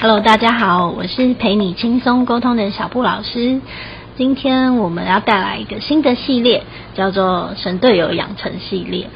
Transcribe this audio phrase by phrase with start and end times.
[0.00, 3.60] Hello，大家好，我是陪你轻松沟通的小布老师。
[4.16, 6.62] 今天我们要带来一个新的系列，
[6.94, 9.10] 叫做“神队友养成系列”。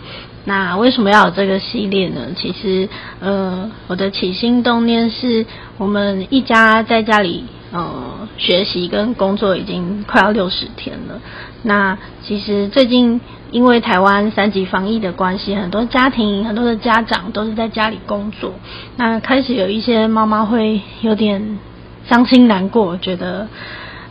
[0.45, 2.23] 那为什么要有这个系列呢？
[2.35, 2.89] 其实，
[3.21, 5.47] 呃，我的起心动念是
[5.79, 11.21] 我们一家在家里，呃，学习跟工作已经快要六十天了。
[11.63, 18.53] 那其实最近因为台湾三级防疫的关系，很多家庭、很多的家长都是在家里工作。
[18.97, 21.59] 那开始有一些妈妈会有点
[22.07, 23.49] 伤心难过，觉得。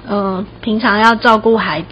[0.08, 1.88] 呃，平常要照顾孩子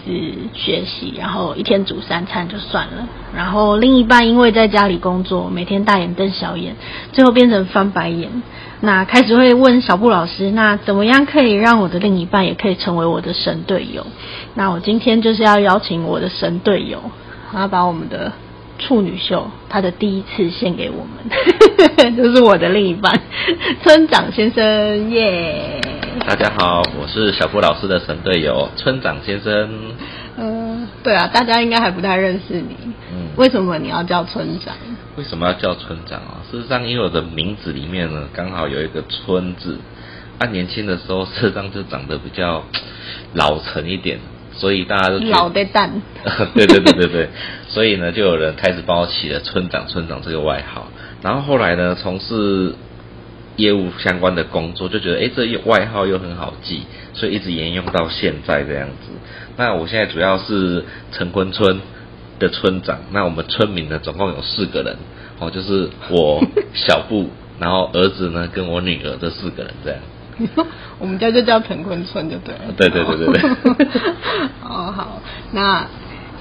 [0.54, 6.76] 学习，然后一天煮三餐就算了，然后另一半因为在家里工作，每天大眼瞪小眼，
[7.12, 8.30] 最后变成翻白眼。
[8.82, 14.06] 那开始会问小布老师，那怎么样可以让我的另一半也可以成为我的神队友？
[14.56, 17.00] 那我今天就是要邀请我的神队友，
[17.54, 18.32] 然后把我们的
[18.80, 23.22] 处女秀他的第一次献给我们， 就是我的另一半
[23.84, 25.80] 村长先生，耶。
[26.28, 29.70] 大家好，我是小布老师的神队友村长先生。
[30.38, 32.76] 嗯，对啊，大家应该还不太认识你。
[33.12, 34.76] 嗯，为什么你要叫村长？
[35.16, 36.42] 为什么要叫村长啊？
[36.52, 39.80] 事实上，因为我的名字里面呢，刚好有一个“村”字。
[40.40, 42.64] 他年轻的时候，事实上就长得比较
[43.34, 44.20] 老成一点，
[44.54, 46.02] 所以大家都老的蛋。
[46.54, 47.30] 对对对对对，
[47.68, 50.88] 所以呢，就有人开始帮我起了村长村长这个外号。
[51.22, 52.76] 然后后来呢，从事。
[53.60, 59.12] 业务相关的工作就觉得，哎，这外号又很好记，所以一直沿用到现在这样子。
[59.58, 61.82] 那我现在主要是陈坤村
[62.40, 63.00] 的村长。
[63.12, 64.96] 那我们村民呢，总共有四个人，
[65.40, 66.42] 哦，就是我
[66.74, 70.00] 小布， 然后儿子呢跟我女儿这四个人这样。
[70.98, 72.62] 我们家就叫陈坤村，就对了。
[72.78, 73.42] 对对对对对。
[74.64, 75.22] 哦，好，
[75.52, 75.86] 那。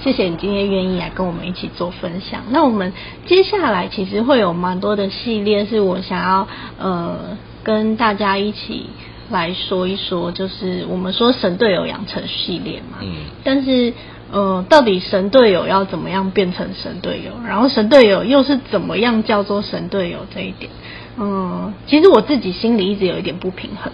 [0.01, 2.43] 谢谢你今天愿意来跟我们一起做分享。
[2.51, 2.93] 那我们
[3.25, 6.47] 接下来其实会有蛮多的系列，是我想要
[6.77, 8.85] 呃跟大家一起
[9.29, 12.99] 来说一说，就是我们说神队友养成系列嘛。
[13.01, 13.13] 嗯。
[13.43, 13.93] 但是
[14.31, 17.31] 呃，到底神队友要怎么样变成神队友？
[17.45, 20.19] 然后神队友又是怎么样叫做神队友？
[20.33, 20.71] 这一点，
[21.17, 23.91] 嗯，其实我自己心里一直有一点不平衡。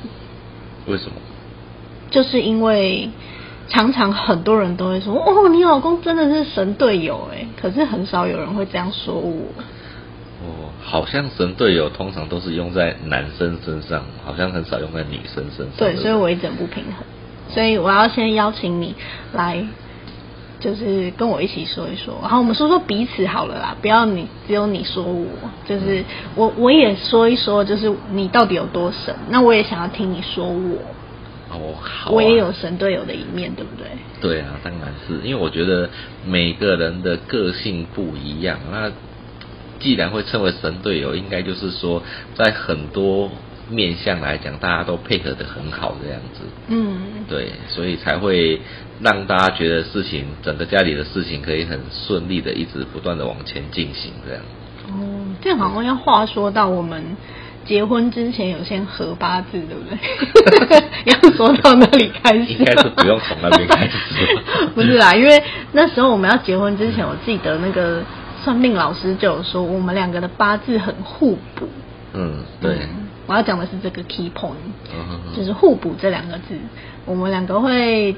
[0.85, 1.13] 为什么？
[2.12, 3.09] 就是因为。
[3.68, 9.34] 常常很多人都会说：“哦，你老公真的是神队友哎！”可是很少有人会这样说我。
[10.44, 15.75] 哦，好像神队友通常都是用在男生身上，好像很少用在女生身上。
[15.78, 17.04] 对，所以我一直不平衡。
[17.50, 18.94] 所以我要先邀请你
[19.34, 19.66] 来，
[20.59, 22.16] 就是跟我一起说一说。
[22.22, 25.25] 然后我们说说彼此好了啦，不要你只有你说我，
[25.66, 26.04] 就是
[26.36, 29.16] 我我也说一说，就是你到底有多神。
[29.30, 30.78] 那我也想要听你说我。
[31.51, 33.88] 哦，好，我也有神队友的一面，对不对？
[34.19, 35.89] 对啊，当然是因为我觉得
[36.25, 38.57] 每个人的个性不一样。
[38.72, 38.91] 那
[39.79, 42.01] 既然会称为神队友，应该就是说
[42.33, 43.29] 在很多
[43.69, 46.41] 面相来讲，大家都配合的很好这样子。
[46.67, 46.97] 嗯，
[47.29, 48.59] 对，所以才会
[49.00, 54.44] 让大家觉得事情整个家里的事情可以很顺利的一直不断的往前进行这样。
[54.88, 57.16] 哦，这样好像要话说到我们。
[57.66, 60.84] 结婚之前有先合八字，对不对？
[61.06, 63.98] 要说到那里开始，应该是不用从那边开始。
[64.76, 68.04] 不是啦，因为那时候我们要结婚之前，我记得那个
[68.44, 71.68] 算命老师就有说，我们两个的八字很互补。
[72.14, 72.78] 嗯，对。
[73.28, 74.54] 我要讲的是这个 key point，
[75.36, 76.56] 就是互补这两个字。
[77.06, 78.16] 我们两个会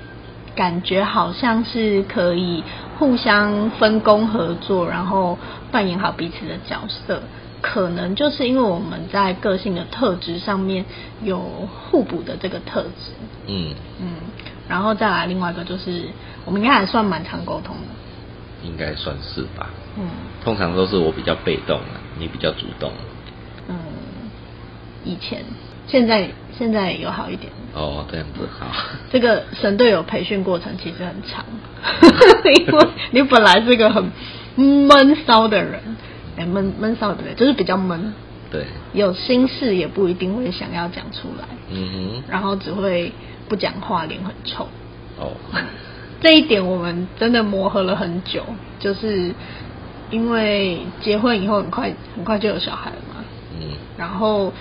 [0.54, 2.62] 感觉好像是可以
[3.00, 5.40] 互相分工合作，然后
[5.72, 7.24] 扮演好彼此的角色。
[7.74, 10.86] 可能就是因为我们在个性的特质上面
[11.22, 13.12] 有互补的这个特质，
[13.48, 13.74] 嗯。
[14.00, 14.08] 嗯，
[14.70, 16.04] 然后再来另外一个就是
[16.46, 20.08] 我们应该还算蛮常沟通的，应该算是吧，嗯，
[20.46, 22.92] 通常都是我比较被动啊你比较主动，
[23.68, 23.76] 嗯，
[25.04, 25.44] 以前。
[25.90, 28.68] 现在现在有好一点，哦，这样子好，
[29.10, 31.46] 这个神队友培训过程其实很长，
[32.60, 34.12] 因为你本来是个很
[34.56, 35.82] 闷骚的人。
[36.38, 37.36] 哎，闷闷骚对不对？
[37.36, 38.14] 就是比较闷，
[38.52, 43.12] 对，有心事也不一定会想要讲出来，嗯哼，然后只会
[43.50, 44.68] 不讲话，脸很臭。
[45.20, 45.32] 哦，
[46.22, 48.44] 这一点我们真的磨合了很久，
[48.80, 49.34] 就是
[50.12, 53.24] 因为结婚以后很快很快就有小孩了嘛，
[53.60, 54.54] 嗯，然后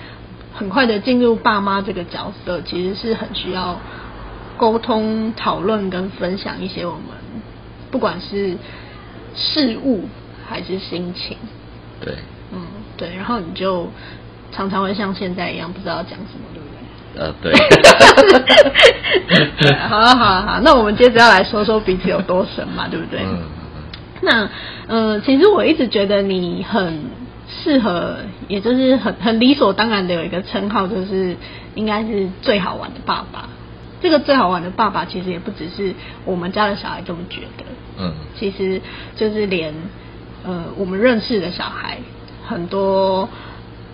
[0.53, 3.79] 很快的进入爸妈这个角色，其实是很需要
[4.57, 7.01] 沟通、讨论跟分享一些我们
[7.91, 8.57] 不管是
[9.35, 10.09] 事物
[10.49, 11.37] 还是心情。
[12.01, 12.13] 对，
[12.53, 12.61] 嗯，
[12.95, 13.87] 对，然后你就
[14.51, 16.77] 常常会像现在一样不知道讲什么，对不对？
[17.19, 17.51] 呃，对。
[19.89, 23.21] 好了，好了，好，那我们接着要来说说彼此有多神嘛，对不对？
[23.23, 23.41] 嗯。
[24.21, 24.49] 那，
[24.87, 27.05] 呃，其实我一直觉得你很
[27.47, 28.17] 适合，
[28.47, 31.35] 也就是很很理所当然的有一个称号，就是
[31.75, 33.49] 应该是最好玩的爸爸。
[33.99, 37.63] 这个最好玩的爸爸，其实也不只是我们家的小孩这么觉得，
[37.99, 38.79] 嗯，其实
[39.15, 39.73] 就是连
[40.43, 41.99] 呃我们认识的小孩，
[42.45, 43.29] 很多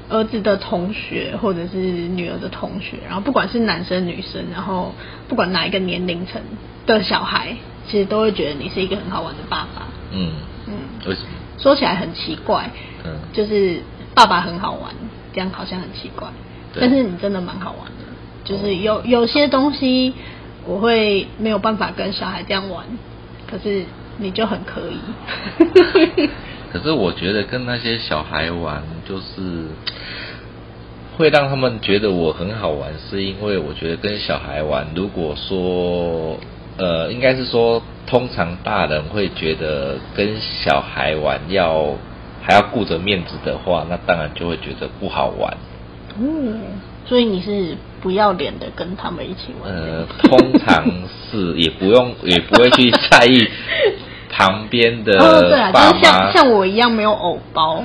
[0.09, 4.93] 儿子的同学或者是女儿的同学，然后不管是男生女生，然后
[5.27, 6.41] 不管哪一个年龄层
[6.85, 7.55] 的小孩，
[7.89, 9.87] 其实都会觉得你是一个很好玩的爸爸。
[10.11, 10.31] 嗯。
[10.67, 10.73] 嗯，
[11.07, 11.27] 为什么？
[11.57, 12.69] 说起来很奇怪，
[13.03, 13.19] 嗯。
[13.33, 13.81] 就是
[14.13, 14.93] 爸爸很好玩，
[15.33, 16.27] 这样好像很奇怪，
[16.79, 18.05] 但是你真的蛮好玩的，
[18.43, 20.13] 就是有有些东西
[20.65, 22.85] 我会没有办法跟小孩这样玩，
[23.49, 23.83] 可是
[24.17, 26.29] 你就很可以。
[26.71, 29.67] 可是我觉得跟那些小孩玩，就是
[31.17, 36.37] 会让他们觉得我很好玩，是因为我觉得跟小孩玩，如果说
[36.77, 41.95] 呃，应该是说，通常大人会觉得跟小孩玩要
[42.41, 45.55] 还要顾着面子的话，那当然就会觉得不好玩。
[46.19, 46.61] 嗯，
[47.05, 49.73] 所以你是不要脸的跟他们一起玩。
[49.73, 50.83] 呃，通常
[51.31, 53.47] 是也不用， 也不会去在意
[54.29, 56.31] 旁边的哦，对啊，就是像。
[56.33, 57.83] 像我一样没有偶包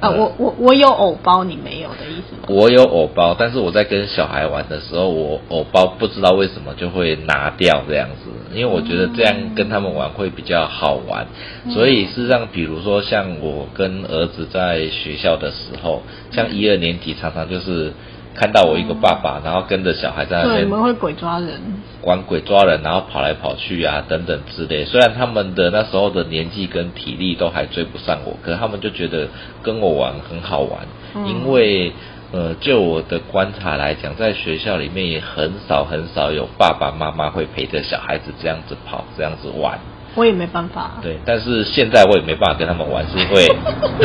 [0.00, 2.48] 啊，嗯我我我有偶包，你没有的意思吗？
[2.48, 11.26] 我有偶包，但是我在跟小孩玩的时候，我偶包不知道为什么就会拿掉这样子，因为我觉得这样跟他们玩会比较好玩。
[11.70, 16.02] 所以事实上，比如说像我跟儿子在学校的时候，
[16.32, 17.92] 像一二年级，常常就是
[18.34, 21.60] 看到我一个爸爸，然后跟着小孩在那对，边你们会鬼抓人。
[22.02, 24.84] 玩鬼抓人，然后跑来跑去啊，等等之类。
[24.84, 29.28] 虽然他们的那时候的年纪跟体力都还追不上我，可是他们就觉得
[29.62, 30.80] 跟我玩很好玩，
[31.14, 31.92] 嗯因为
[32.32, 39.78] 呃，就我的观察来讲，在学校里面也很少很少有爸爸妈妈会陪着小孩子这样子跑，这样子玩。
[40.14, 40.92] 我也没办法。
[41.02, 43.48] 对，但是现在我也没办法跟他们玩，是因为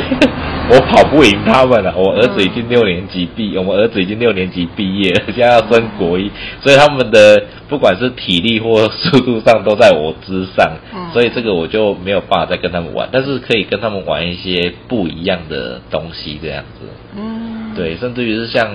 [0.70, 1.94] 我跑不赢他们了。
[1.98, 6.32] 我儿子已经六年级毕，我们儿子已经六年级毕业了， 现在要升国一，
[6.62, 16.88] 所以他们的不管是体力或速度上都在我之上，嗯所以这个我就没有办法再跟他们玩，但是可以跟他们玩一些不一样的东西，这样子。
[17.18, 18.68] 嗯，对，甚至于是像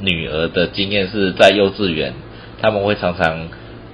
[0.00, 2.12] 女儿的经验是在幼稚园，
[2.60, 3.48] 他们会常常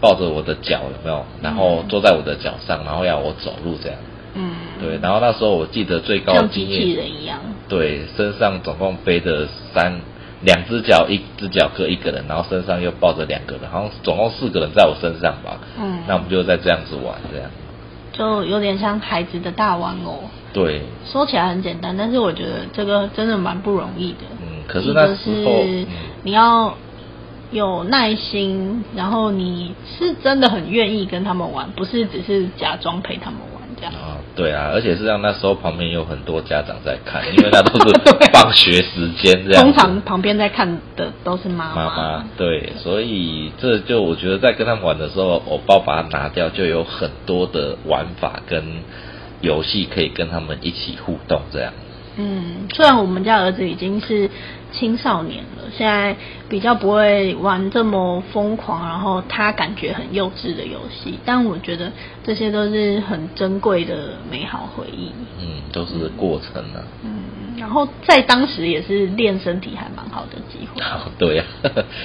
[0.07, 1.25] 抱着我的脚，有没有？
[1.43, 3.99] 然后坐在我的脚上，然后要我走路这样。
[4.35, 7.41] 嗯，对，然后那时候我记得最高像经机器，人一样。
[7.69, 10.01] 对，身上总共背着三
[10.43, 15.59] 两只脚，一只脚各一个人，然后身上又抱着两个人，好像总共四个人在我身上吧。
[15.77, 17.51] 嗯那我们就在这样子玩，这样。
[18.13, 20.23] 就有点像孩子的大玩偶。
[20.53, 24.19] 对，说起来很简单，但是我觉得这个真的蛮不容易的。
[24.41, 25.65] 嗯，可是那时候，
[26.23, 26.73] 你要
[27.51, 33.93] 有耐心，然后你是真的很愿意跟他们玩，不是只是假装陪他们玩这样。
[33.95, 37.99] 啊，对啊，而且是让那时候旁边有很多家长在看，因为那都是
[38.33, 39.73] 放学时间这样子。
[39.73, 48.63] 通常旁边在看的都是妈妈妈妈对，所以这就我觉得在跟他们玩的时候，我爸把它拿掉，就有很多的玩法跟
[49.41, 51.73] 游戏可以跟他们一起互动，这样。
[52.17, 54.31] 嗯，虽然我们家儿子已经是
[54.73, 56.17] 青少年了，现在
[56.49, 61.93] 比较不会玩这么疯狂，然后他感觉很幼稚的游戏，但我觉得
[62.25, 65.13] 这些都是很珍贵的美好回忆。
[65.41, 66.81] 嗯，都是过程啊。
[67.05, 71.45] 嗯，然后在当时也是练身体还蛮好的机会，啊， 对呀、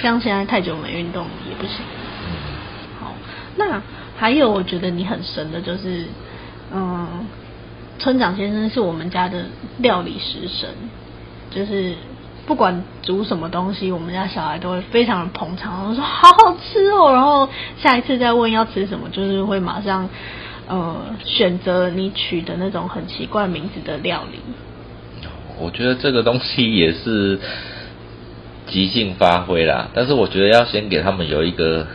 [0.02, 1.76] 像现在太久没运动也不行。
[2.26, 2.32] 嗯，
[3.00, 3.14] 好，
[3.56, 3.82] 那
[4.18, 6.06] 还有我觉得你很神的就是，
[6.72, 7.26] 嗯，
[8.02, 9.44] 村长先生是我们家的
[9.78, 10.68] 料理食神，
[11.52, 11.94] 就是
[12.46, 20.08] 不管煮什么东西，我们家小孩都会非常的捧场，然后说好好吃哦，然后下一次再问要吃什么，就是会马上
[20.66, 24.40] 呃选择你取的那种很奇怪名字的料理。
[25.60, 27.38] 我觉得这个东西也是
[28.66, 31.86] 即兴发挥啦，但是我觉得要先给他们有一个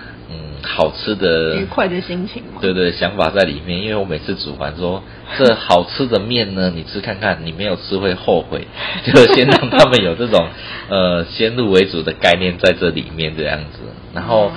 [0.64, 2.60] 好吃的愉快的心情嘛。
[2.62, 5.04] 对对，想法在里面，因为我每次煮完说
[5.38, 8.68] 这好吃的面呢，你吃看看，你没有吃会后悔，
[9.06, 10.48] 就先让他们有这种
[10.90, 13.80] 呃先入为主的概念在这里面这样子，
[14.14, 14.52] 然后。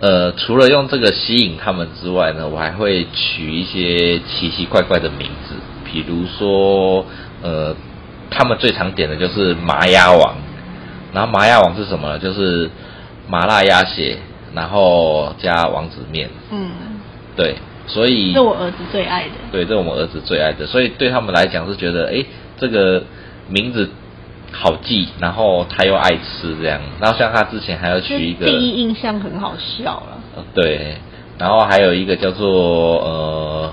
[0.00, 7.04] 呃，除了用这个吸引他们之外呢，我还会取一些奇奇怪怪的名字，比如说，
[7.42, 7.74] 呃，
[8.30, 10.36] 他们最常点的就是麻鸭王，
[11.12, 12.18] 然后麻鸭王是什么呢？
[12.20, 12.70] 就是
[13.28, 14.18] 麻辣鸭血，
[14.58, 16.68] 然后加王子面，嗯，
[17.36, 17.54] 对，
[17.86, 19.34] 所以这我儿子最爱的。
[19.52, 22.24] 对，这是我们儿子最爱的，所以对他们来讲是觉得，哎，
[22.58, 23.04] 这个
[23.48, 23.88] 名字
[24.50, 26.80] 好记，然后他又爱吃这样。
[27.00, 30.18] 然后像他之前还要取一个，第一印象很好笑了。
[30.34, 30.96] 呃对，
[31.38, 32.48] 然后还有一个叫做
[32.98, 33.72] 呃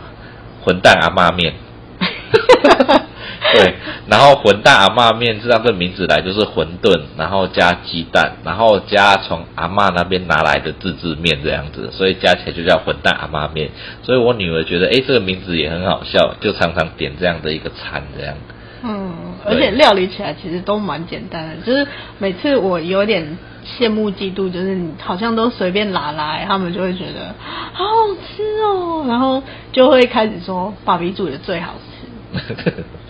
[0.63, 1.55] 混蛋阿妈面，
[3.53, 3.75] 对，
[4.07, 13.69] 然后混蛋阿妈面知道这名字来就是馄饨，然后加鸡蛋，然后加从阿妈那边拿来的自制面这样子，所以加起来就叫混蛋阿妈面。
[14.01, 18.35] 所以我女儿觉得，哎，这个名字也很好笑，就常常点这样的一个餐这样。
[18.83, 19.13] 嗯，
[19.45, 21.87] 而且料理起来其实都蛮简单的，就是
[22.17, 23.37] 每次我有点
[23.77, 27.35] 羡慕嫉妒，就是你好像都随便拿来，他们就会觉得
[27.73, 32.73] 好好吃哦，然后就会开始说爸比煮的最好吃。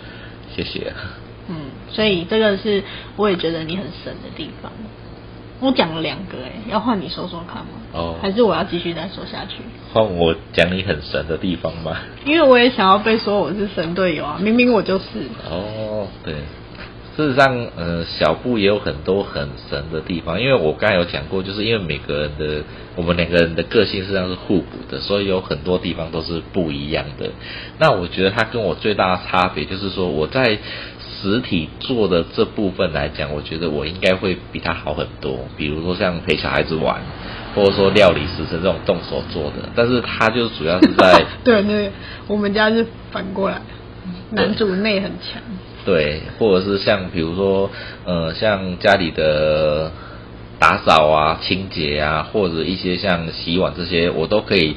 [0.56, 0.92] 谢谢。
[1.48, 1.56] 嗯，
[1.90, 2.82] 所以这个是
[3.16, 4.72] 我也觉得你很神的地方。
[5.60, 7.72] 我讲了两个，哎，要换你说说看吗？
[7.92, 9.58] 哦，还是我要继续再说下去？
[9.92, 11.96] 换我讲你很神的地方吗？
[12.24, 15.04] 因为我也想要被说我是神队友啊，明明我就是。
[15.48, 16.34] 哦，对，
[17.16, 22.62] 事实上，呃，小布也有很多很神的地方，因为我刚才有讲过，就是因为每个人的
[22.94, 27.30] 我们两个人的个性实际上是互补的，所以有很多地方都是不一样的。
[27.78, 30.58] 那我觉得他跟我最大的差别就是说，我在。
[31.18, 35.48] 实体做的这部分来讲，我觉得我应该会比他好很多。
[35.56, 37.00] 比如说像陪小孩子玩，
[37.54, 41.90] 或者说料理食神这种动手做的，但是他就主要是在对对，
[42.28, 43.62] 我们家是反过来，
[44.30, 45.40] 男主内很强。
[45.86, 47.70] 对，或者是像比如说
[48.04, 49.92] 呃，像家里的
[50.58, 54.76] 打扫啊、清洁啊，或者一些像洗碗这些，我都可以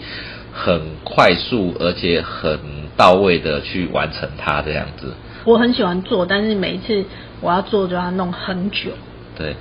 [0.54, 2.60] 很快速而且很
[2.96, 5.14] 到位的去完成它这样子。
[5.46, 7.04] 我很喜欢做，但是每一次
[7.42, 8.92] 我要做就要弄很久。
[9.36, 9.56] 对，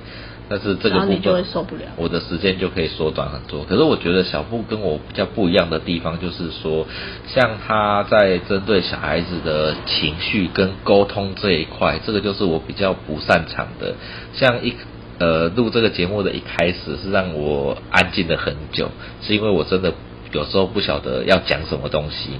[0.49, 1.83] 但是这个你就会受不了。
[1.95, 3.63] 我的时间就可以缩短很多。
[3.65, 6.87] 可是我觉得小布跟我比较不一样的地方，就是说，
[7.27, 13.93] 像他在针对小孩子的情绪跟沟通这一块，这个就是我比较不擅长的。
[14.33, 14.73] 像一
[15.19, 18.89] 呃录这个节目的一开始是让我安静了很久，
[19.21, 19.93] 是因为我真的
[20.31, 22.31] 有时候不晓得要讲什么东西。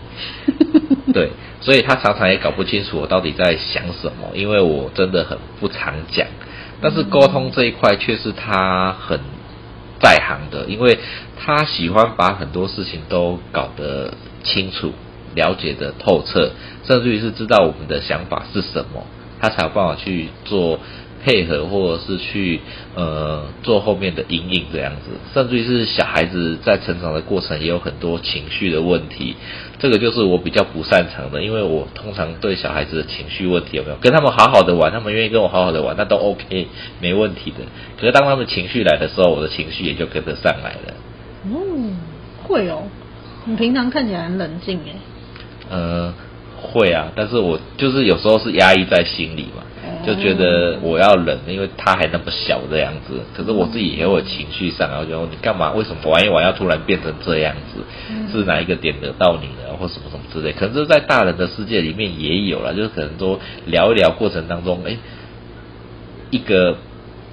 [1.13, 1.30] 对，
[1.62, 6.25] 所以他常常也搞不清楚我到底在想什么，因为我真的很不常讲。
[6.82, 9.20] 但是沟通这一块却是他很
[10.00, 11.00] 在行的，因为
[11.38, 14.94] 他喜欢把很多事情都搞得清楚、
[15.36, 16.52] 了解的透彻，
[16.86, 19.06] 甚至于是知道我们的想法是什么，
[19.42, 20.80] 他才有办法去做。
[21.26, 22.60] 配合或者是去
[22.96, 29.36] 呃做后面的阴影这样子，甚至于是小孩子在成长的过程也有很多情绪的问题，
[29.80, 36.68] 这个就是我比较不擅长的，因为我通常对小孩子的情绪问题有没有跟他们好好的玩，他们愿意跟我好好的玩，那都 OK
[37.02, 37.58] 没问题的。
[38.00, 40.94] 可是当他们情绪来的时候，我的情绪也就跟着上来了。
[41.46, 41.98] 嗯，
[42.44, 42.84] 会哦，
[43.46, 44.96] 你平常看起来很冷静诶。
[45.70, 46.14] 呃，
[46.62, 49.64] 会啊，但是我就是有时候是压抑在心里嘛。
[50.06, 53.20] 就觉得我要忍，因为他还那么小这样子。
[53.36, 55.72] 可是我自己也有情绪上，然后就你干嘛？
[55.74, 57.84] 为什么玩一玩要突然变成这样子？
[58.32, 60.53] 是哪一个点惹到你了，或什么什么之类？
[60.53, 64.96] 可能是在大人的世界里面也有了，就是可能说聊一聊过程当中，哎，
[66.32, 66.77] 一个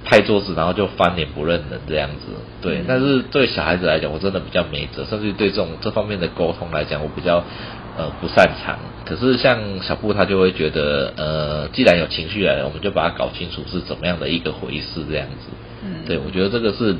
[0.09, 2.31] 拍桌子，然后就翻脸不认人这样子。
[2.61, 7.43] 对，但是对小孩子来讲，我真的比较没辙，甚至对这种这方面的沟通来讲，我比较。
[7.99, 8.77] 呃，不擅长。
[9.05, 15.49] 可是像小布他就会觉得，呃，既然有情绪来了，我们就把它搞清楚是怎么样的一个回事，这样子。
[15.83, 16.95] 嗯，对，我觉得这个是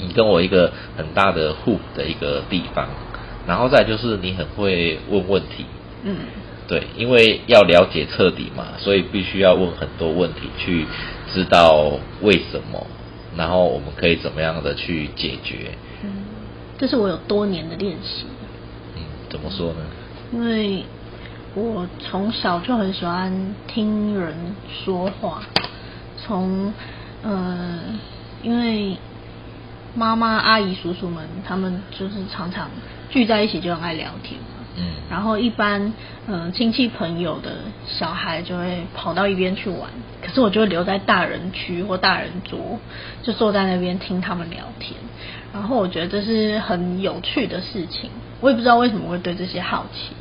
[0.00, 2.88] 你跟我一个很大的互补的一个地方。
[3.46, 5.66] 然后再就是你很会问问题。
[6.02, 6.16] 嗯，
[6.66, 10.86] 对，因为要了解彻底嘛，所以必须要问很多问题，去
[11.32, 11.90] 知道
[12.22, 12.86] 为什么，
[13.36, 15.72] 然后我们可以怎么样的去解决。
[16.02, 16.24] 嗯，
[16.78, 18.26] 这是我有多年的练习。
[18.96, 19.80] 嗯，怎么说呢？
[20.32, 20.84] 因为
[21.54, 24.34] 我从小就很喜欢听人
[24.84, 25.42] 说话，
[26.16, 26.72] 从
[27.22, 27.78] 呃，
[28.42, 28.96] 因为
[29.94, 32.70] 妈妈、阿姨、叔叔们他们就是常常
[33.10, 35.92] 聚在一起就很爱聊天嘛，嗯，然后一般
[36.26, 37.50] 嗯亲戚朋友的
[37.86, 39.90] 小孩就会跑到一边去玩，
[40.22, 42.78] 可是我就会留在大人区或大人桌，
[43.22, 44.98] 就坐在那边听他们聊天，
[45.52, 48.10] 然后我觉得这是很有趣的事情。
[48.40, 50.12] 我也不知道为什么会对这些好奇，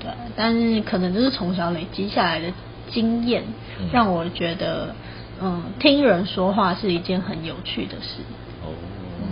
[0.00, 2.48] 对，但是可能就是从小累积下来的
[2.88, 3.44] 经验，
[3.92, 4.94] 让我觉得，
[5.40, 8.22] 嗯，听人说话是一件很有趣的事。
[8.64, 8.72] 哦，
[9.20, 9.28] 嗯，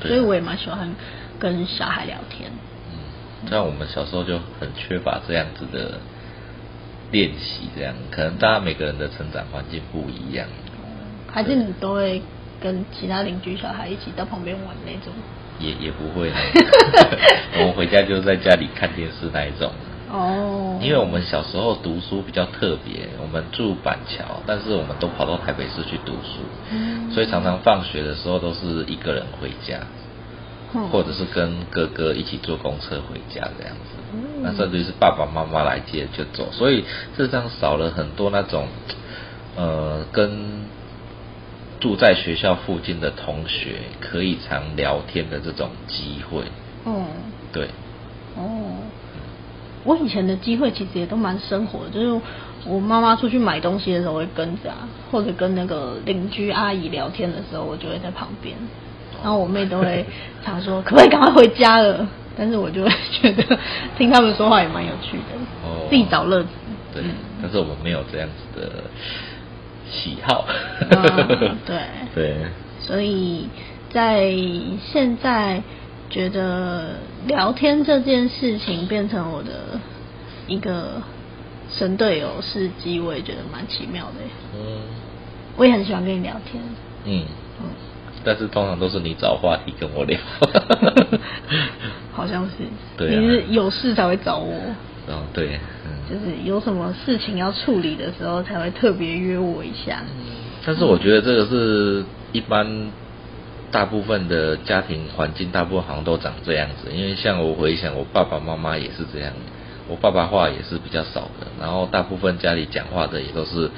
[0.00, 0.96] 所以我也蛮喜欢
[1.38, 2.50] 跟小孩聊天。
[3.42, 5.98] 嗯，像我们小时候就很缺乏这样子的
[7.10, 10.46] 练习，这样可能大家每个人的成长环境不一样。
[11.30, 12.22] 还是你都会
[12.60, 15.12] 跟其他邻居小孩一起到旁边玩那种？
[15.60, 16.30] 也也不会，
[17.58, 19.70] 我们回家就在家里看电视那一种。
[20.10, 20.78] 哦。
[20.80, 29.80] 因为我们小时候读书比较特别，我们住板桥，但是我们都跑到台北市去读书，所以常常放学的时候都是一个人回家。
[30.74, 33.96] 嗯或者是跟哥哥一起坐公车回家这样子。
[34.12, 36.82] 嗯那甚至于是爸爸妈妈来接就走，所以
[37.16, 38.68] 事实上少了很多那种
[39.56, 40.64] 呃跟
[41.80, 46.44] 住在学校附近的同学可以常聊天的这种机会。
[46.84, 47.06] 嗯，
[47.52, 47.68] 对，
[48.36, 48.78] 哦，
[49.84, 52.20] 我以前的机会其实也都蛮生活的，就是
[52.64, 58.56] 我妈妈出去买东西的时候会跟着啊，或者跟那个邻居阿姨聊天的时候，我就会在旁边。
[59.22, 60.04] 然后我妹都会
[60.44, 62.06] 常说，可不可以赶快回家了？
[62.36, 63.58] 但是我就会觉得
[63.96, 65.34] 听他们说话也蛮有趣的，
[65.64, 66.48] 哦自己找乐子。
[66.94, 67.10] 对，嗯
[67.42, 68.84] 但是我们没有这样子的
[69.90, 70.46] 喜好。
[70.90, 71.78] 嗯对
[72.14, 72.36] 对，
[72.80, 73.48] 所以
[73.92, 74.32] 在
[74.92, 75.60] 现在
[76.08, 76.96] 觉得
[77.26, 79.80] 聊天这件事情变成我的
[80.46, 81.02] 一个
[81.72, 84.12] 神队友是机，我也觉得蛮奇妙的。
[84.54, 84.78] 嗯
[85.56, 86.62] 我也很喜欢跟你聊天，
[87.04, 87.24] 嗯，
[87.60, 87.68] 嗯，
[88.28, 90.20] 但是通常都是你找话题跟我聊。
[92.12, 92.52] 好像是，
[92.98, 94.52] 对啊你是有事才会找我，
[95.06, 95.96] 哦，对，嗯。
[96.10, 100.02] 就是有什么事情要处理的时候才会特别约我一下。
[100.66, 102.90] 但是我觉得这个是一般
[103.70, 106.90] 大部分的家庭环境，大部分好像都长这样子。
[106.92, 109.32] 因为像我回想，我爸爸妈妈也是这样，
[109.88, 113.70] 我爸爸话也是比较少的，然后大部分家里讲话的也都是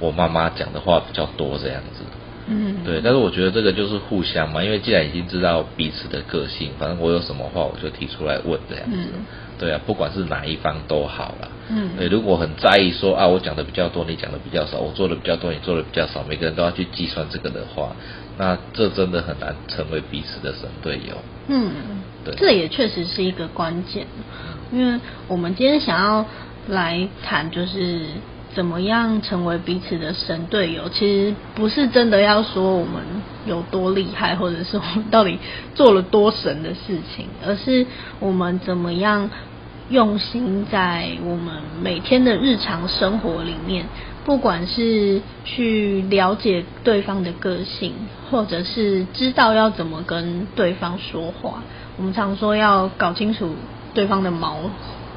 [0.00, 2.02] 我妈妈讲的话比较多这样子。
[2.48, 8.96] 嗯，对，但是我觉得这个就是互相嘛，因为既然已经知道彼此的个性，反正我有什么话我就提出来问这样子。
[8.96, 9.24] 嗯
[9.58, 11.48] 对啊，不管是哪一方都好了。
[11.68, 17.94] 嗯对，如果很在意说啊，我讲的比较多，你讲的比较少，我做的比较多，你做的比较少，每个人都要去计算这个的话，
[18.38, 21.14] 那这真的很难成为彼此的神队友。
[21.46, 21.70] 嗯，
[22.24, 24.04] 对这也确实是一个关键，
[24.72, 26.26] 因为我们今天想要
[26.66, 28.00] 来谈，就是
[28.54, 30.88] 怎么样成为彼此的神队友。
[30.88, 33.02] 其实不是真的要说我们
[33.46, 35.38] 有多厉害，或者是我们到底
[35.74, 37.86] 做了多神的事情，而是
[38.20, 39.30] 我们怎么样
[39.88, 43.86] 用心在我们每天的日常生活里面，
[44.24, 47.94] 不管是去了解对方的个性，
[48.30, 51.62] 或者是知道要怎么跟对方说话。
[51.98, 53.54] 我们常说要搞清楚
[53.92, 54.58] 对方的毛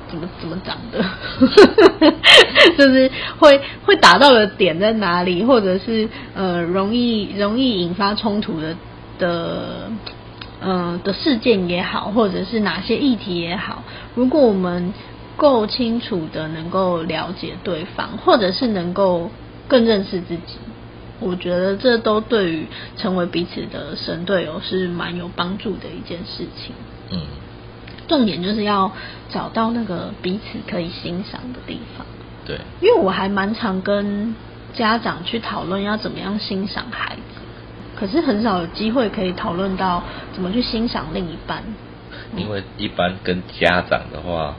[0.09, 1.03] 怎么怎么长的，
[2.77, 8.75] 就是会会打到的点在哪里，或者是呃容易容易引发冲突的
[9.17, 9.89] 的
[10.61, 13.83] 呃的事件也好，或者是哪些议题也好，
[14.15, 14.93] 如果我们
[15.37, 19.29] 够清楚的能够了解对方，或者是能够
[19.67, 20.57] 更认识自己，
[21.19, 26.73] 我觉得这都对于成为彼此的神队友是蛮有帮助的一件事情。
[27.11, 27.21] 嗯，
[28.07, 28.91] 重点就是要
[29.29, 32.05] 找到那个彼此可以欣赏的地方，
[32.45, 34.35] 对，因为我还蛮常跟
[34.73, 37.41] 家长去讨论要怎么样欣赏孩子，
[37.95, 41.63] 可是很少有机会可以讨论到怎么去欣赏另一半。
[42.35, 44.55] 因为一般跟家长的话，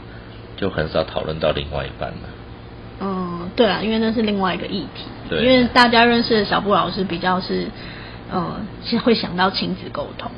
[0.57, 2.29] 就很少讨论到另外一半了。
[3.01, 5.05] 嗯，对啊，因为那是另外一个议题。
[5.29, 7.69] 对因为大家认识的小布老师比较是，
[8.33, 10.31] 嗯，是会想到亲子沟通。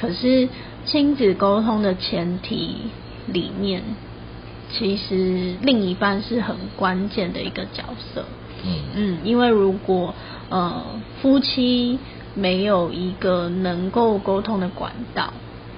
[0.00, 0.48] 可是
[0.86, 2.76] 亲子沟通的前提
[3.26, 3.82] 里面，
[4.72, 8.24] 其实另一半是很关键的一个角色。
[8.66, 10.14] 嗯嗯，因为如果
[10.50, 10.82] 呃
[11.20, 11.98] 夫妻
[12.34, 15.32] 没有一个能够沟通的管道，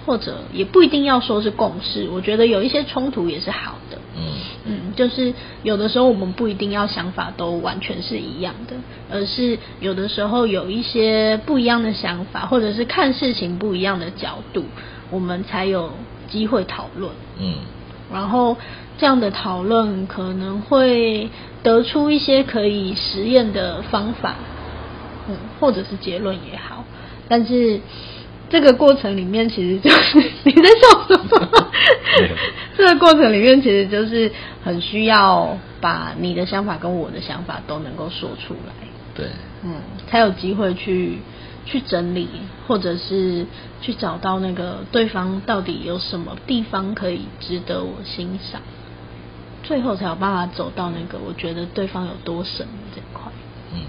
[0.04, 3.98] 或者也不一定要说是共识，我觉得有一些冲突也是好的。
[4.16, 4.32] 嗯
[4.68, 8.76] 嗯，就是有的时候我们不一定要想法都完全是一样的，
[9.10, 14.64] 而是有的时候有一些不一样的想法，或者是看事情不一样的角度，
[15.10, 15.90] 我们才有
[16.28, 17.12] 机会讨论。
[17.38, 17.54] 嗯
[18.12, 18.56] 然后
[18.98, 21.28] 这样的讨论可能会
[21.64, 24.36] 得出一些可以实验的方法，
[25.28, 26.84] 嗯，或者是结论也好。
[27.28, 27.80] 但是
[28.48, 31.70] 这个过程里面，其实就是你在笑什么？
[32.78, 34.30] 这个过程里面，其实就是
[34.62, 38.72] 很需要把你的想法跟我的想法都能够说出来。
[39.16, 39.26] 对，
[39.64, 41.18] 嗯，才有机会去
[41.66, 42.28] 去整理，
[42.66, 43.44] 或者是
[43.82, 48.62] 去找到那个对方到底有什么地方可以值得我欣赏，
[49.62, 53.30] 最后才有办法走到那个我觉得对方有多神这一块。
[53.74, 53.80] 嗯，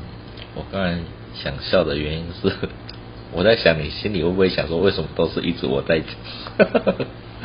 [0.55, 0.97] 我刚才
[1.35, 2.51] 想笑的原因是，
[3.31, 6.09] 我在想你心里会不会想说，为什么都是一直我在讲？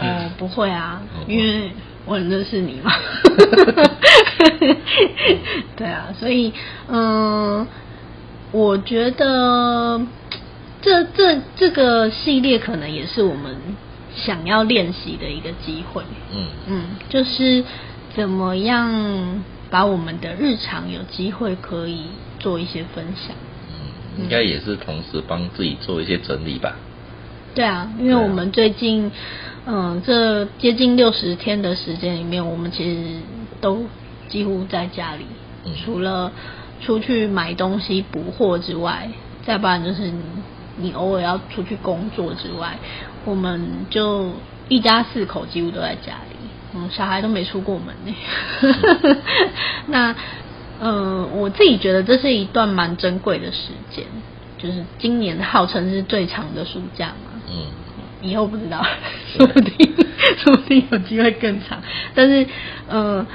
[0.01, 1.71] 哦， 不会啊哦，因为
[2.07, 2.90] 我很认识你嘛。
[5.77, 6.53] 对啊，所以
[6.88, 7.66] 嗯，
[8.53, 10.01] 我觉得
[10.81, 13.57] 这这这个系列可能也是我们
[14.15, 16.03] 想要练习的一个机会。
[16.33, 17.65] 嗯嗯，就是
[18.15, 22.05] 怎么样把我们的日常有机会可以
[22.38, 23.35] 做一些分享。
[23.71, 26.77] 嗯，应该也是同时帮自己做一些整理吧。
[27.55, 29.11] 对啊，因为我们最近，
[29.67, 33.21] 嗯，这接近六十天的时间里面，我们其实
[33.61, 33.85] 都
[34.29, 35.25] 几乎在家里，
[35.85, 36.33] 除了
[36.85, 39.09] 出去买东西补货之外，
[39.47, 40.12] 再不然就是
[40.77, 42.79] 你偶尔要出去工作之外，
[43.25, 44.33] 我们就
[44.68, 46.37] 一家四口几乎都在家里，
[46.75, 49.16] 嗯，小孩都没出过门呢。
[49.87, 50.14] 那，
[50.81, 54.05] 嗯，我自己觉得这是一段蛮珍贵的时间，
[54.59, 57.40] 就是今年号称是最长的暑假嘛。
[57.49, 57.66] 嗯，
[58.23, 58.85] 以后不知道，
[59.37, 59.95] 说不定
[60.38, 61.83] 说不定有机会更长。
[62.14, 62.47] 但是，
[62.88, 63.27] 呃，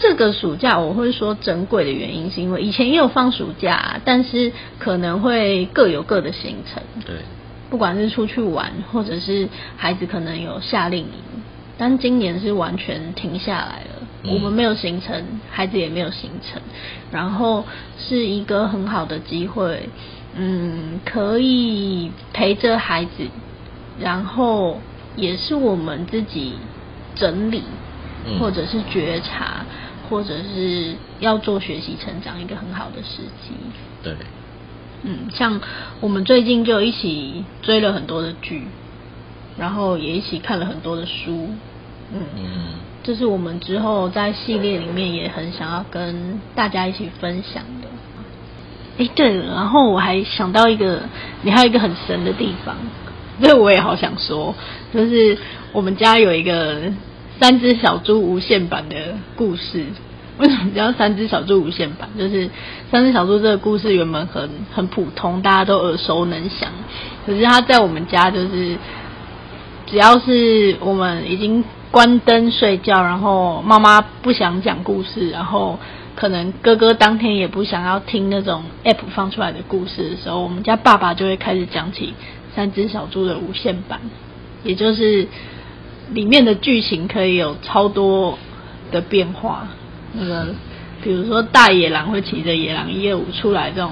[0.00, 6.82] 这个暑假我会说珍贵的原因，是因为以前也有放暑假，但是可能会各有各的行程。
[7.04, 7.16] 对，
[7.68, 11.42] 不管是出去玩，或者是孩子可能有夏令营，
[11.76, 14.32] 但今年是完全停下来了。
[14.32, 16.60] 我们没有行程，孩子也没有行程，
[17.10, 17.64] 然后
[17.98, 19.88] 是一个很好的机会。
[20.34, 23.26] 嗯，可以陪着孩子，
[23.98, 24.78] 然后
[25.16, 26.54] 也是我们自己
[27.16, 27.62] 整理，
[28.38, 29.64] 或者是觉察，
[30.10, 33.52] 或者是要做学习成长一个很好的时机。
[34.02, 34.14] 对，
[35.04, 35.60] 嗯，像
[36.00, 38.64] 我们最近就一起追了很多的剧，
[39.56, 41.48] 然后也一起看了很多的书，
[42.12, 42.20] 嗯，
[43.02, 47.88] 这是我们之后在系列里面也很想要跟大家一起分享的。
[48.98, 51.00] 哎，对了，然后我还想到一个，
[51.42, 52.76] 你还有一个很神的地方，
[53.40, 54.54] 这我也好想说，
[54.92, 55.38] 就是
[55.72, 56.82] 我们家有一个
[57.40, 59.86] 三只小猪无限版的故事。
[60.38, 62.08] 为什么叫三只小猪无限版？
[62.18, 62.50] 就是
[62.90, 66.70] 三只小猪这个故事原本很很普通，大家都耳熟能详。
[67.26, 68.76] 可是它在我们家，就是
[69.86, 75.78] 只要是我们已经关灯睡觉，然后妈妈不想讲故事，然后。
[76.16, 82.12] 可能哥哥当天也不想要听那种 app 放出来的故事的时候，我们家爸爸就会开始讲起
[82.54, 84.00] 三只小猪的无限版，
[84.62, 85.26] 也就是
[86.12, 88.38] 里面的剧情可以有超多
[88.90, 89.68] 的变化。
[90.12, 90.46] 那个
[91.02, 93.90] 比如说大野狼会骑着野狼一二五出来这种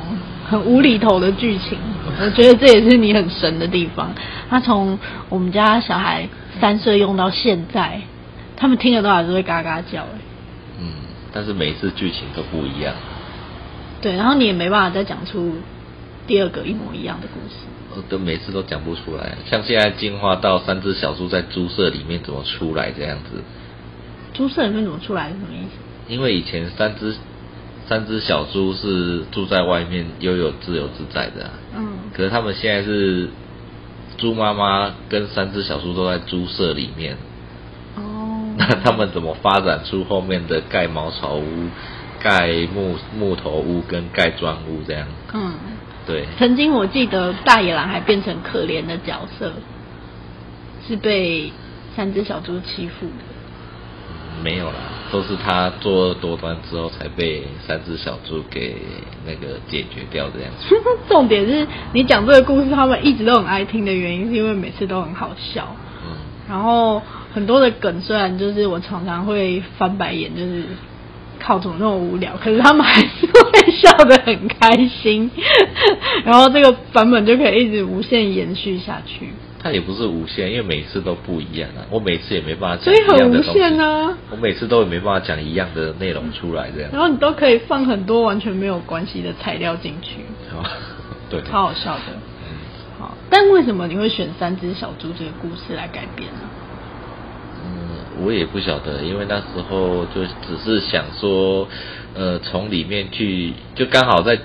[0.48, 1.78] 很无厘头的剧情，
[2.20, 4.12] 我觉得这也是你很神的地方。
[4.50, 6.28] 他从我们家小孩
[6.60, 8.00] 三岁用到现在，
[8.56, 10.04] 他们听了都还是会嘎嘎叫。
[10.80, 10.92] 嗯
[11.32, 12.94] 但是每次剧情都不一样，
[14.00, 15.54] 对，然后你也没办法再讲出
[16.28, 17.56] 第二个一模一样的故事，
[17.96, 19.36] 呃，都每次都讲不出来。
[19.50, 23.42] 像现在进化到三只小猪在猪舍里面怎么出来这样子？
[24.34, 26.12] 猪舍里面怎么出来是什么意思？
[26.12, 27.16] 因为以前三只
[27.88, 33.30] 三只小猪是住在外面悠悠自由自在的，嗯，可是他们现在是
[34.18, 37.16] 猪妈妈跟三只小猪都在猪舍里面。
[37.96, 41.44] 哦 那他们怎么发展出后面的盖茅草屋、
[42.20, 45.06] 盖木木头屋跟盖砖屋这样？
[45.32, 45.52] 嗯，
[46.08, 46.24] 对。
[46.38, 49.52] 曾经我记得大野狼还变成可怜的角色，
[50.88, 51.52] 是被
[51.94, 54.42] 三只小猪欺负的。
[54.42, 54.74] 没有啦，
[55.12, 58.76] 都是他作恶多端之后才被三只小猪给
[59.26, 60.74] 那个解决掉这样子。
[61.08, 65.76] 重点是你讲这个故事，他们一直都很爱听的原因，是因为每次都很好笑。
[66.04, 66.16] 嗯，
[66.48, 67.00] 然后。
[67.30, 70.64] 很多的梗，虽然就是我常常会翻白眼，就是
[71.48, 75.30] 靠怎么那么无聊，可是他们还是会笑得很开心，
[76.22, 79.30] 然后这个版本就可以一直无限延续下去。
[79.58, 84.14] 它也不是无限，因为每次都不一样啊，我每次也没办法讲一样的东西啊。
[84.30, 86.90] 我每次都没办法讲一样的内容出来，这样。
[86.92, 90.16] 然后你都可以放很多完全没有关系的材料进去，
[91.30, 92.02] 对，超好笑的。
[92.98, 96.40] 好，但为什么你会选三只小猪这个故事来改编呢？
[98.20, 101.68] 我也不晓得，因为那时候就只是想说，
[102.14, 104.38] 呃，从里面去，就刚好在，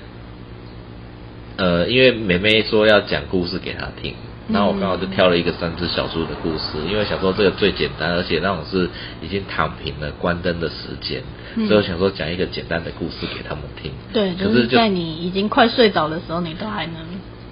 [1.56, 4.14] 呃，因为妹妹说要讲故事给她听，
[4.48, 8.88] 然后我刚好就挑了一个三只小猪的故事，因为想说这个最简单，而且那种是
[9.20, 11.22] 已经躺平了、关灯的时间，
[11.66, 13.90] 所以我想说讲一个简单的故事给他们听。
[14.12, 16.94] 对，就是在你已经快睡着的时候，你都还能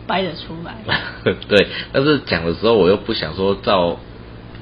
[0.06, 0.76] 掰得出来。
[1.48, 3.98] 对，但是讲的时候我又不想说照。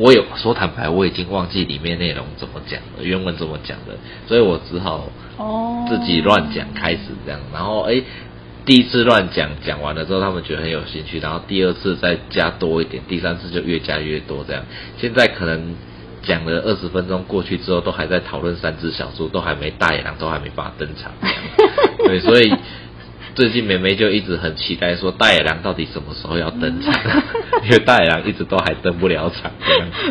[0.01, 3.93] 我有说坦白，我已经忘记里面内容怎么讲了，原文怎么讲的，
[4.27, 5.11] 所以我只好
[5.91, 7.39] 自己乱讲开始这样。
[7.53, 8.03] 然后哎，
[8.65, 14.65] 第一次乱讲讲完了之后，他们觉得很有兴趣，然后第二次再加多一点，第三次就越加越多这样。
[14.97, 15.77] 现在可能
[16.23, 21.13] 讲了二十分钟过去之后，都还在讨论三只小猪，都还没大野狼都还没办法登场。
[22.07, 22.51] 对，所以。
[23.35, 26.93] 最近梅梅就一直很期待说大野狼到底什么时候要登场，
[27.65, 29.51] 因为大野狼一直都还登不了场。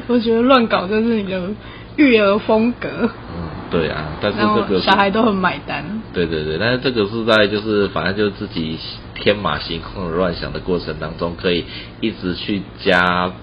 [0.08, 1.42] 我觉得乱搞就是你的
[1.98, 2.88] 育儿风格。
[2.90, 6.02] 嗯，对啊，但是这个小孩都很买单。
[6.14, 8.78] 对对对，但是这个是在就是反正就自己
[9.16, 11.66] 天马行空的乱想的过程当中，可以
[12.02, 13.34] 一直去加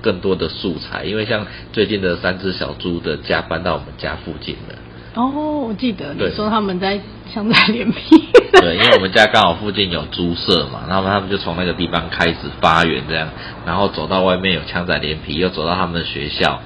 [0.00, 4.74] 更多的素材，因为像最近的三只小猪的家搬到我们家附近了。
[5.14, 7.00] 哦，我记得你说他们在
[7.32, 8.28] 香仔连皮。
[8.60, 13.28] 对，因为我们家刚好附近有猪舍嘛，然后他们就从那个地方开始发源这样，
[13.66, 16.60] 然后走到外面有枪仔连皮，又走到他们的学校，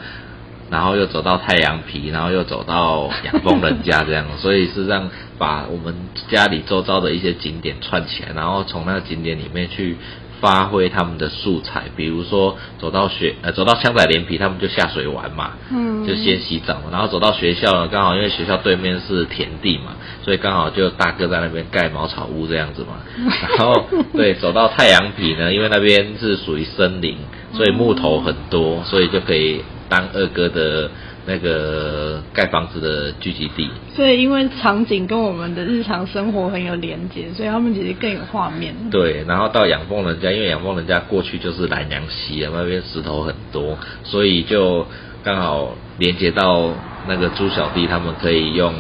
[0.71, 5.95] 然后又走到太阳皮，然后又走到养蜂人家这样， 所以是让把我们
[6.29, 9.97] 家里周遭的一些景点串起来，然后从那个景点里面去
[10.41, 23.01] 发挥他们的素材，比如说走到学呃走到枪仔连皮，他们就下水玩嘛，嗯就先洗澡嘛，然后走到学校呢，刚好因为学校对面是田地嘛，所以刚好就大哥在那边盖茅草屋这样子嘛。
[23.57, 27.17] 然后对，走到太阳皮呢，因为那边是属于森林，
[27.53, 30.91] 所以木头很多，所以就可以当二哥的
[31.27, 33.69] 那个盖房子的聚集地。
[33.95, 38.75] 所以因为场景跟我们的日常生活很有连接，所以他们其实更有画面。
[38.91, 44.87] 对，然后到养蜂人家，因为养蜂人家过去就是南洋溪啊，那边石头很多，所以就
[45.23, 46.71] 刚好连接到
[47.09, 48.75] 那个猪小弟，他们可以用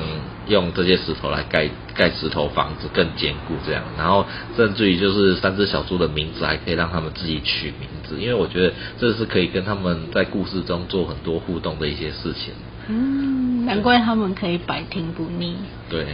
[0.46, 3.82] 用这些石头来盖盖石头房子，更坚固这样。
[3.96, 12.52] 然后甚至于就是三只小猪的名字还可以让他们自己取名字，因为我觉得这是可以跟他们在故事中做很多互动的一些事情。
[12.88, 15.56] 嗯，难怪他们可以百听不腻。
[15.90, 16.06] 对，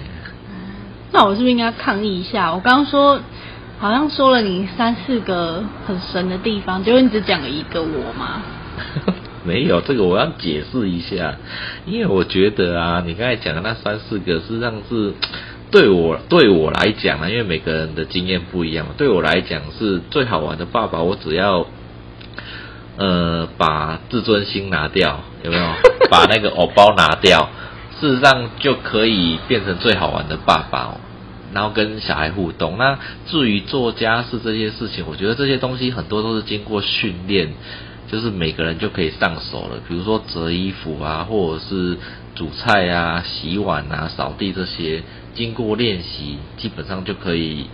[1.13, 2.55] 那我是不是应该抗议一下？
[2.55, 3.21] 我刚刚说
[3.79, 8.43] 好像说了你三四个很神的地方，结果你只讲了一个我吗？
[9.45, 11.35] 没有这个，我要解释一下，
[11.85, 15.13] 因为我觉得啊，你刚才讲的那三四个，实际上是
[15.73, 21.67] 对我对我来讲啊，因为每个人的经验不一样嘛，对我来讲是最好玩的爸爸，我只要
[22.99, 25.65] 呃把自尊心拿掉，有没有？
[26.11, 27.49] 把那个偶包拿掉，
[27.99, 31.01] 事实上就可以变成最好玩的爸爸哦。
[31.55, 32.77] 然后跟小孩互动。
[32.79, 37.53] 那至于做家事这些事情，我觉得这些东西很多都是经过训练，
[38.11, 39.81] 就是每个人就可以上手了。
[39.89, 41.97] 比如说折衣服啊，或者是
[42.35, 45.03] 煮菜啊、洗碗啊、扫地这些，
[45.35, 47.67] 经过练习，基本上就可以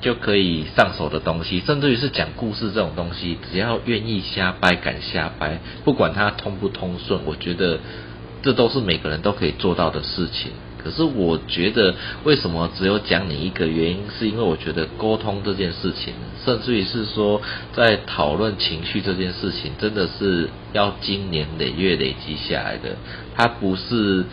[0.00, 1.60] 就可以上手的东西。
[1.60, 7.80] 甚至于是讲故事这种东西，只要愿意瞎掰，敢瞎掰，不管它通不通顺，我觉得
[8.42, 10.52] 这都是每个人都可以做到的事情。
[10.82, 16.12] 可是我觉得，为什么只有讲你一个原因，是因为我觉得沟通这件事情，
[16.44, 17.40] 甚至于是说
[17.72, 22.96] 在讨论情绪这件事情，真的是要经年累月累积下来的，
[23.36, 24.24] 它不是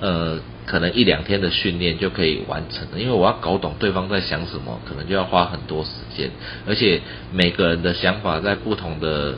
[0.00, 0.38] 呃
[0.70, 3.00] 可能一两天的训练就可以完成了。
[3.00, 6.30] 因为我要搞懂对方在想什么，可能就要花很多时间，
[6.68, 7.00] 而且
[7.32, 9.34] 每个人的想法在不同的。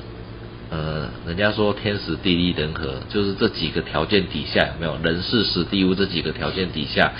[0.75, 7.13] 呃，人家说天时地利人和，就是这几个条件底下有没有人事时地物这几个条件底下，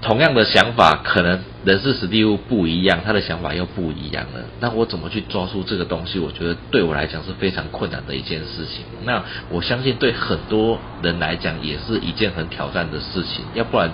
[0.00, 4.40] 同样的想法，可能人事史蒂夫不一样，他的想法又不一样了。
[4.60, 6.18] 那我怎么去抓住这个东西？
[6.20, 8.84] 我觉得对我来讲是非常困难的一件事情。
[9.04, 13.90] 那我相信对很多人来讲也是一件很挑战的事情，要不然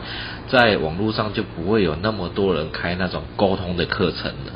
[0.49, 4.53] 在网络上就不会有那么多人开那种沟通的课程了。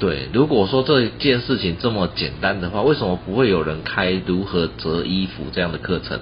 [0.00, 6.20] 对，如果说这件事情这么简单的话，为什么不会有人开如何折衣服这样的课程？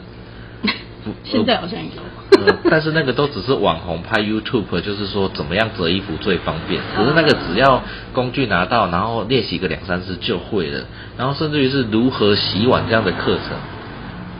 [1.06, 2.44] 不现在好像有。
[2.44, 6.82] 呃， 但是那个都只是网红拍 YouTube，就是说怎么样折衣服最方便。
[6.96, 7.80] 可是那个只要
[8.12, 10.84] 工具拿到，然后练习个两三次就会了。
[11.16, 13.56] 然后甚至于是如何洗碗这样的课程，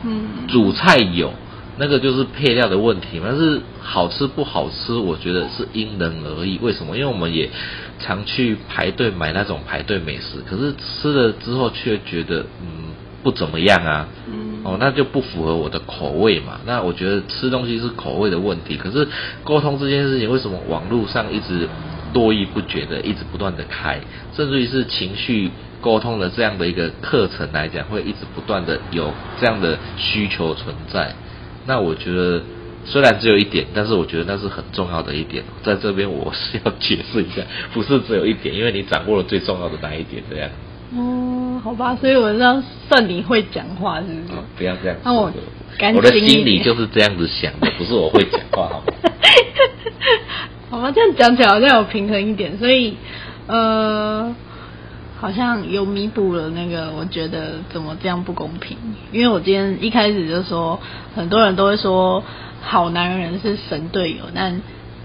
[0.05, 1.33] 嗯，煮菜有，
[1.79, 3.21] 那个就是配料的问题。
[3.23, 6.59] 但是好吃不好吃，我觉得是因人而异。
[6.61, 6.97] 为什么？
[6.97, 7.49] 因为我们也
[8.01, 12.93] 常去排队买那种排队美食，可是吃了之后却觉得嗯
[13.27, 14.07] 不怎么样啊。
[14.31, 16.61] 嗯哦，那就不符合我的口味嘛。
[16.65, 19.09] 那我觉得吃东西是口味的问题，可是
[19.43, 21.69] 沟通这件事情，为什么网络上一直
[22.15, 24.01] 络绎不绝的，一直不断的开，
[24.37, 31.15] 甚至于是情绪沟通的这样的一个课程来讲，会一直不断的有这样的需求存在。
[31.67, 32.43] 那我觉得
[32.85, 35.45] 虽然只有一点，但是我觉得那是很重要的一点。
[35.63, 40.51] 在这边我是要解释一下，不是只有一点，因为你掌握了最重要的那一点，这样。
[40.97, 44.39] 哦，好吧，所以我要算你会讲话，是不是？
[44.39, 45.31] 哦不要这样那我
[45.95, 48.87] 我的心里就是这样子想的，不是我会讲话，好吗？
[50.71, 52.97] 好吧，这样讲起来好像有平衡一点，所以
[53.47, 54.35] 呃，
[55.19, 58.77] 好像有弥补了那个，我觉得怎么这样不公平？
[59.13, 60.81] 因为我今天一开始就说，
[61.15, 62.23] 很多人都会说
[62.63, 64.61] 好男人是神队友，但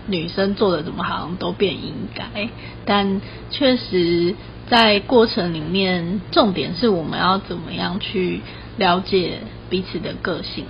[0.08, 2.50] 女生做的怎么好像都变应该，
[2.86, 4.34] 但确实
[4.72, 8.40] 在过程里面，重点是我们要怎么样去
[8.78, 10.64] 了解彼此的个性。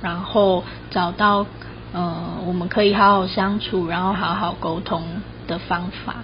[0.00, 1.44] 然后找到
[1.92, 5.02] 呃我们可以好好相处，然后好好沟通
[5.48, 6.18] 的方法，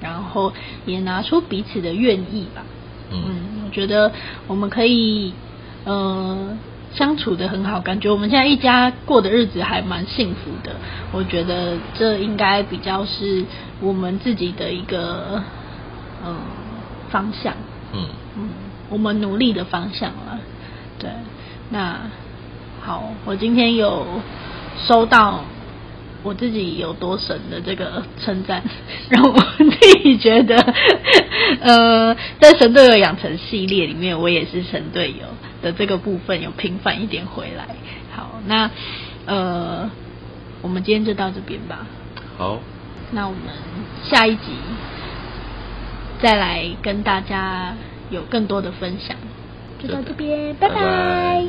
[0.00, 0.52] 然后
[0.86, 2.62] 也拿出彼此的愿意吧。
[3.10, 4.12] 嗯嗯，我觉得
[4.46, 5.32] 我们可以
[5.84, 6.56] 呃
[6.94, 10.76] 相处的很好，感觉我们现在一家过的日子还蛮幸福的。
[11.10, 13.44] 我觉得这应该比较是
[13.80, 15.42] 我们自己的一个
[16.24, 16.36] 嗯
[17.10, 17.54] 方向，
[17.92, 18.06] 嗯
[18.36, 18.48] 嗯，
[18.88, 20.38] 我们努力的方向了。
[20.98, 21.10] 对，
[21.70, 21.98] 那
[22.80, 24.06] 好，我今天有
[24.86, 25.44] 收到
[26.22, 28.62] 我自己有多神的这个称赞，
[29.10, 30.56] 让我自己觉得，
[31.60, 35.26] 呃，在神队友养成系列里面，我也是神队友
[35.60, 37.66] 的这个部分有平反一点回来。
[38.14, 38.70] 好，那
[39.26, 39.90] 呃，
[40.62, 41.86] 我们今天就到这边吧。
[42.38, 42.58] 好，
[43.10, 43.40] 那我们
[44.04, 44.52] 下一集
[46.22, 47.74] 再来跟大家
[48.08, 49.16] 有更多的分享，
[49.80, 50.68] 就到这边，拜。
[50.68, 51.44] 拜拜